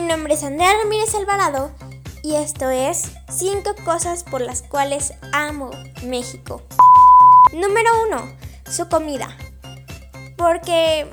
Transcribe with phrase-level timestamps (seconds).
[0.00, 1.72] mi nombre es Andrea Ramírez Alvarado
[2.22, 5.72] y esto es 5 cosas por las cuales amo
[6.04, 6.62] México.
[7.52, 8.36] Número 1.
[8.70, 9.36] Su comida.
[10.36, 11.04] Porque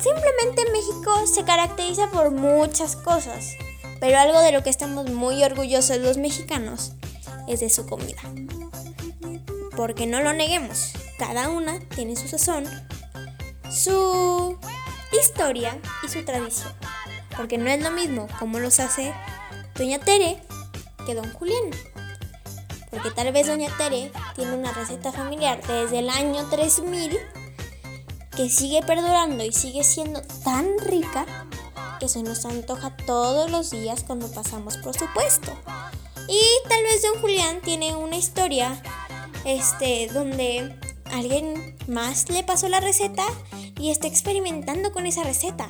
[0.00, 3.56] simplemente México se caracteriza por muchas cosas,
[3.98, 6.92] pero algo de lo que estamos muy orgullosos los mexicanos
[7.48, 8.22] es de su comida.
[9.76, 12.64] Porque no lo neguemos, cada una tiene su sazón,
[13.68, 14.56] su
[15.20, 16.72] historia y su tradición.
[17.36, 19.14] Porque no es lo mismo como los hace
[19.76, 20.42] Doña Tere
[21.06, 21.70] que Don Julián.
[22.90, 27.18] Porque tal vez Doña Tere tiene una receta familiar desde el año 3000
[28.36, 31.26] que sigue perdurando y sigue siendo tan rica
[31.98, 35.52] que se nos antoja todos los días cuando pasamos por supuesto.
[36.28, 38.80] Y tal vez Don Julián tiene una historia
[39.44, 40.78] este donde
[41.12, 43.24] alguien más le pasó la receta
[43.78, 45.68] y está experimentando con esa receta.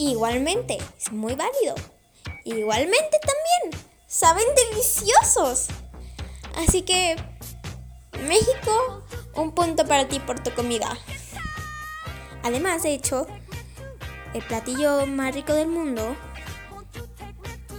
[0.00, 1.74] Igualmente, es muy válido.
[2.44, 5.66] Igualmente también, saben deliciosos.
[6.56, 7.16] Así que,
[8.26, 10.96] México, un punto para ti por tu comida.
[12.42, 13.26] Además, de hecho,
[14.32, 16.16] el platillo más rico del mundo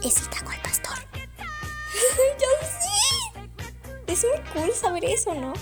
[0.04, 0.98] es el taco al pastor.
[2.38, 3.40] ¡Yo sí!
[4.06, 5.54] Es muy cool saber eso, ¿no?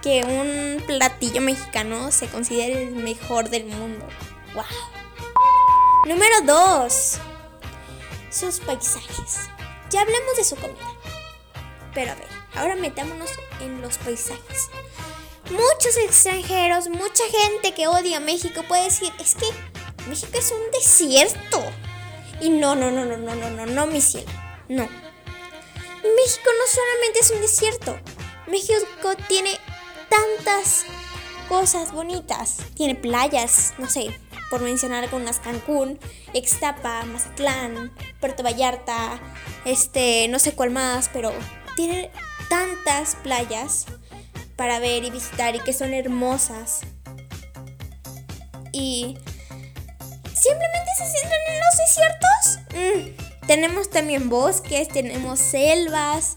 [0.00, 4.06] Que un platillo mexicano se considere el mejor del mundo.
[4.54, 4.97] ¡Wow!
[6.06, 7.18] Número 2.
[8.30, 9.48] Sus paisajes.
[9.90, 10.86] Ya hablamos de su comida.
[11.92, 14.70] Pero a ver, ahora metámonos en los paisajes.
[15.50, 19.46] Muchos extranjeros, mucha gente que odia México puede decir, es que
[20.08, 21.62] México es un desierto.
[22.40, 24.30] Y no, no, no, no, no, no, no, no, mi cielo.
[24.68, 24.84] No.
[24.84, 27.98] México no solamente es un desierto.
[28.46, 29.58] México tiene
[30.08, 30.84] tantas
[31.48, 32.58] cosas bonitas.
[32.74, 34.18] Tiene playas, no sé,
[34.50, 35.98] por mencionar algunas, Cancún,
[36.34, 39.20] Extapa, Mazatlán, Puerto Vallarta,
[39.64, 41.32] este, no sé cuál más, pero
[41.76, 42.10] tiene
[42.48, 43.86] tantas playas
[44.56, 46.80] para ver y visitar y que son hermosas.
[48.72, 49.16] Y
[50.34, 52.58] simplemente se centran en los desiertos.
[52.74, 56.34] Mm, tenemos también bosques, tenemos selvas,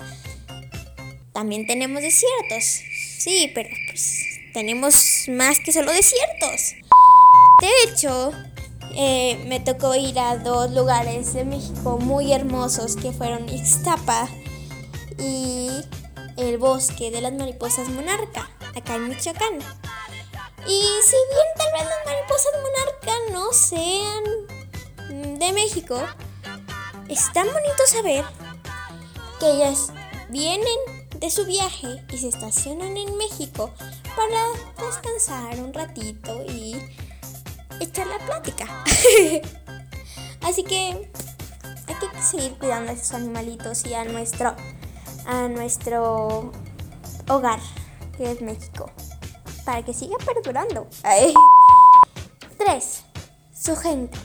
[1.34, 2.82] también tenemos desiertos.
[3.18, 4.22] Sí, pero pues
[4.54, 6.76] tenemos más que solo desiertos.
[7.62, 8.32] De hecho,
[8.96, 14.28] eh, me tocó ir a dos lugares de México muy hermosos que fueron Ixtapa
[15.18, 15.70] y
[16.38, 19.60] el bosque de las mariposas monarca, acá en Michoacán.
[20.68, 26.02] Y si bien tal vez las mariposas monarca no sean de México,
[27.10, 28.26] es tan bonito saber
[29.40, 29.92] que ellas
[30.30, 30.78] vienen
[31.18, 33.72] de su viaje y se estacionan en México
[34.16, 36.76] para descansar un ratito y
[37.84, 38.66] echar la plática.
[40.42, 41.10] Así que
[41.88, 44.56] hay que seguir cuidando a esos animalitos y a nuestro,
[45.26, 46.52] a nuestro
[47.28, 47.60] hogar,
[48.18, 48.92] que es México,
[49.66, 50.88] para que siga perdurando.
[52.58, 53.04] 3.
[53.54, 54.18] Su gente.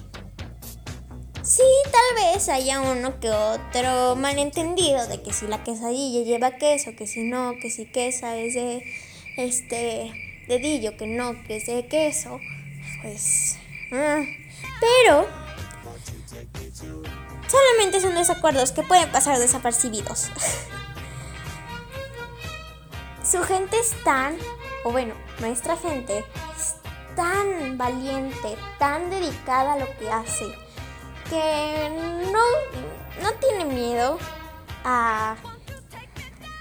[1.42, 6.90] Sí, tal vez haya uno que otro malentendido de que si la quesadilla lleva queso,
[6.96, 8.82] que si no, que si quesa es de
[9.36, 10.12] este
[10.48, 12.40] dedillo, que no, que es de queso
[13.02, 13.58] pues...
[13.92, 14.22] Ah,
[14.80, 15.26] pero...
[17.48, 20.30] Solamente son desacuerdos que pueden pasar desapercibidos.
[23.24, 24.36] Su gente es tan,
[24.84, 26.24] o bueno, nuestra gente
[26.56, 26.76] es
[27.14, 30.46] tan valiente, tan dedicada a lo que hace,
[31.28, 31.88] que
[32.32, 34.18] no, no tiene miedo
[34.84, 35.36] a,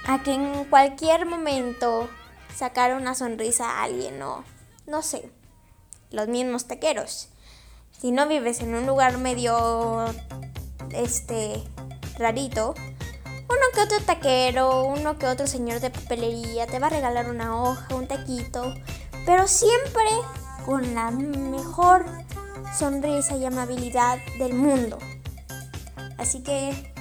[0.08, 2.10] a que en cualquier momento
[2.56, 4.44] sacar una sonrisa a alguien o
[4.88, 5.30] no sé
[6.12, 7.30] los mismos taqueros.
[7.92, 10.06] Si no vives en un lugar medio
[10.92, 11.64] este
[12.18, 12.76] rarito,
[13.48, 17.62] uno que otro taquero, uno que otro señor de papelería te va a regalar una
[17.62, 18.74] hoja, un taquito,
[19.26, 20.10] pero siempre
[20.66, 22.06] con la mejor
[22.78, 24.98] sonrisa y amabilidad del mundo.
[26.18, 26.94] Así que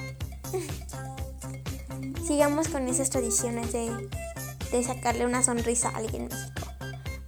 [2.26, 3.90] sigamos con esas tradiciones de,
[4.70, 6.54] de sacarle una sonrisa a alguien en.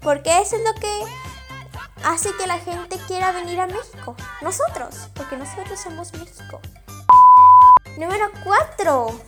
[0.00, 1.00] Porque eso es lo que
[2.06, 4.14] hace que la gente quiera venir a México.
[4.40, 6.60] Nosotros, porque nosotros somos México.
[7.98, 9.20] Número 4.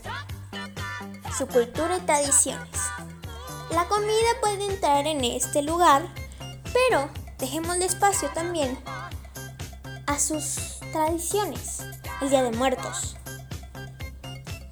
[1.37, 2.79] Su cultura y tradiciones.
[3.71, 6.07] La comida puede entrar en este lugar,
[6.73, 8.79] pero dejemos espacio también
[10.07, 11.81] a sus tradiciones.
[12.21, 13.17] El Día de Muertos.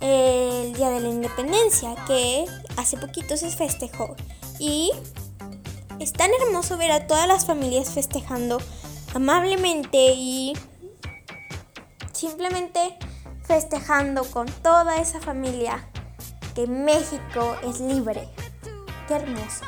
[0.01, 2.45] El Día de la Independencia, que
[2.77, 4.15] hace poquito se festejó.
[4.61, 4.93] Y
[5.99, 8.59] es tan hermoso ver a todas las familias festejando
[9.15, 10.53] amablemente y
[12.13, 12.99] simplemente
[13.45, 15.89] festejando con toda esa familia
[16.55, 18.29] que México es libre.
[19.09, 19.65] Qué hermoso.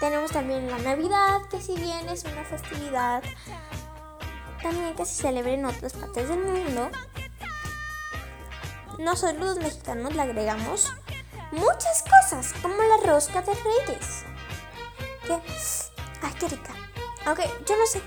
[0.00, 3.22] Tenemos también la Navidad, que si bien es una festividad
[4.62, 6.90] también que se celebra en otras partes del mundo,
[8.98, 10.92] nosotros los mexicanos le agregamos
[11.50, 14.24] muchas cosas, como la rosca de reyes.
[15.26, 15.34] Que,
[16.22, 16.72] ay, qué rica.
[17.24, 18.02] Aunque yo no sé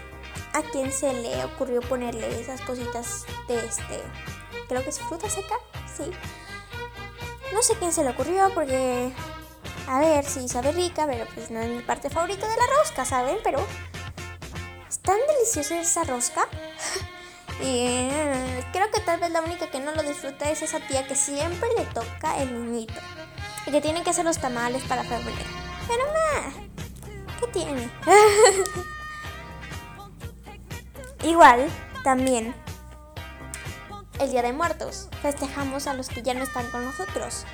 [0.54, 4.02] a quién se le ocurrió ponerle esas cositas de este,
[4.68, 5.56] creo que es fruta seca,
[5.96, 6.10] sí.
[7.54, 9.12] No sé quién se le ocurrió porque,
[9.88, 13.06] a ver, sí sabe rica, pero pues no es mi parte favorita de la rosca,
[13.06, 13.38] ¿saben?
[13.44, 13.66] Pero
[14.90, 16.48] es tan deliciosa esa rosca.
[17.62, 21.08] Y eh, creo que tal vez la única que no lo disfruta es esa tía
[21.08, 23.00] que siempre le toca el niñito.
[23.66, 25.38] Y que tiene que hacer los tamales para febrero.
[25.88, 26.65] Pero nada, ¿qué
[27.56, 27.90] tiene?
[31.24, 31.68] Igual,
[32.04, 32.54] también,
[34.20, 35.10] el Día de Muertos.
[35.22, 37.46] Festejamos a los que ya no están con nosotros.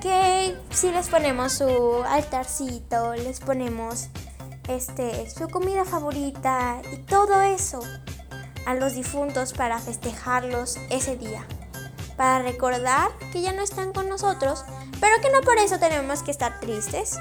[0.00, 4.08] Que si les ponemos su altarcito, les ponemos
[4.68, 7.80] este, su comida favorita y todo eso
[8.66, 11.46] a los difuntos para festejarlos ese día,
[12.16, 14.64] para recordar que ya no están con nosotros,
[15.00, 17.18] pero que no por eso tenemos que estar tristes,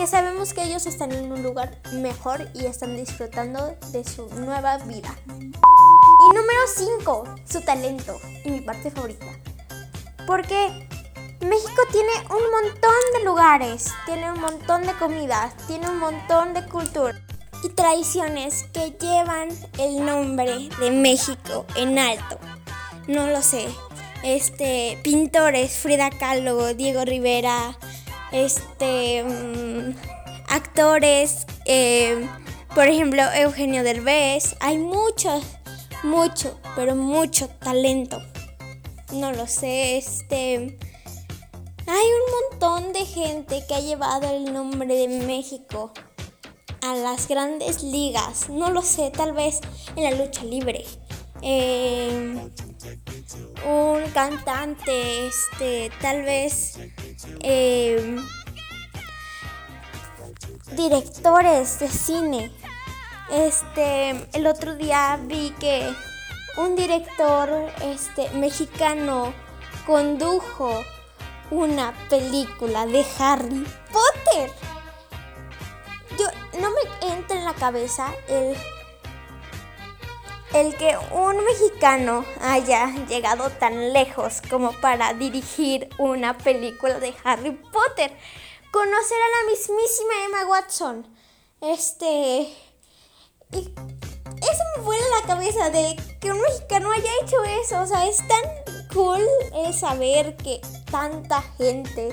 [0.00, 4.78] que sabemos que ellos están en un lugar mejor y están disfrutando de su nueva
[4.78, 5.14] vida.
[5.28, 9.26] Y número 5, su talento y mi parte favorita.
[10.26, 10.88] Porque
[11.42, 16.64] México tiene un montón de lugares, tiene un montón de comidas, tiene un montón de
[16.64, 17.20] cultura
[17.62, 22.38] y tradiciones que llevan el nombre de México en alto.
[23.06, 23.68] No lo sé.
[24.22, 27.76] Este, pintores, Frida Kahlo, Diego Rivera,
[28.32, 29.94] este, mm,
[30.48, 32.28] actores, eh,
[32.74, 34.56] por ejemplo, Eugenio Derbez.
[34.60, 35.40] Hay mucho,
[36.02, 38.20] mucho, pero mucho talento.
[39.12, 40.78] No lo sé, este...
[41.86, 45.92] Hay un montón de gente que ha llevado el nombre de México
[46.82, 48.48] a las grandes ligas.
[48.48, 49.60] No lo sé, tal vez
[49.96, 50.84] en la lucha libre.
[51.42, 52.38] Em,
[53.66, 56.78] un cantante, este, tal vez
[57.40, 58.16] em,
[60.76, 62.52] directores de cine.
[63.30, 65.88] Este, el otro día vi que
[66.56, 67.48] un director
[67.82, 69.32] este, mexicano
[69.86, 70.84] condujo
[71.50, 74.50] una película de Harry Potter
[76.60, 78.56] no me entra en la cabeza el,
[80.54, 87.52] el que un mexicano haya llegado tan lejos como para dirigir una película de Harry
[87.52, 88.16] Potter.
[88.72, 91.06] Conocer a la mismísima Emma Watson.
[91.60, 92.54] Este...
[93.52, 97.80] Y eso me vuela la cabeza de que un mexicano haya hecho eso.
[97.82, 98.40] O sea, es tan
[98.92, 99.24] cool
[99.72, 100.60] saber que
[100.90, 102.10] tanta gente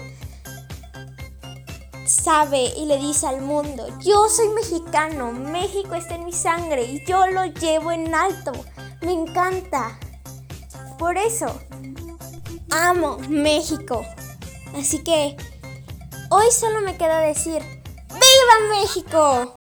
[2.07, 7.05] sabe y le dice al mundo, yo soy mexicano, México está en mi sangre y
[7.05, 8.51] yo lo llevo en alto.
[9.01, 9.99] Me encanta.
[10.97, 11.47] Por eso,
[12.71, 14.03] amo México.
[14.75, 15.37] Así que,
[16.29, 17.61] hoy solo me queda decir,
[18.09, 19.55] ¡Viva México!